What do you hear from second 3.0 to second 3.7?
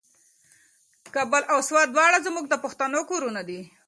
کورونه دي.